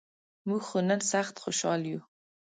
مونږ 0.47 0.61
خو 0.69 0.77
نن 0.89 0.99
سخت 1.11 1.35
خوشال 1.43 1.81
یوو. 1.91 2.03